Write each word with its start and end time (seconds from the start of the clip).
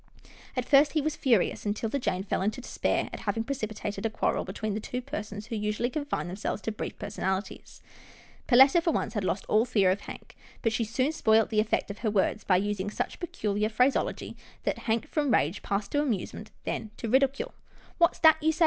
At 0.57 0.65
first, 0.65 0.93
he 0.93 1.01
was 1.01 1.15
furious, 1.15 1.63
and 1.63 1.75
'Tilda 1.75 1.99
Jane 1.99 2.23
fell 2.23 2.41
into 2.41 2.59
despair 2.59 3.07
at 3.13 3.19
having 3.19 3.43
precipitated 3.43 4.03
a 4.03 4.09
quarrel 4.09 4.43
between 4.43 4.73
the 4.73 4.79
two 4.79 4.99
persons 4.99 5.45
who 5.45 5.55
usually 5.55 5.91
confined 5.91 6.27
themselves 6.27 6.59
to 6.63 6.71
brief 6.71 6.97
personalities. 6.97 7.83
Perletta, 8.47 8.81
for 8.81 8.89
once, 8.89 9.13
had 9.13 9.23
lost 9.23 9.45
all 9.47 9.63
fear 9.63 9.91
of 9.91 10.01
Hank, 10.01 10.35
but 10.63 10.73
she 10.73 10.85
soon 10.85 11.11
spoilt 11.11 11.51
the 11.51 11.59
effect 11.59 11.91
of 11.91 11.99
her 11.99 12.09
words, 12.09 12.43
by 12.43 12.57
using 12.57 12.89
such 12.89 13.19
peculiar 13.19 13.69
phraseology 13.69 14.35
that 14.63 14.79
Hank 14.89 15.07
from 15.07 15.31
rage 15.31 15.61
passed 15.61 15.91
to 15.91 16.01
amusement, 16.01 16.49
and 16.65 16.85
then 16.87 16.91
to 16.97 17.07
ridicule." 17.07 17.53
What's 17.99 18.17
that 18.17 18.41
you 18.41 18.51
say? 18.53 18.59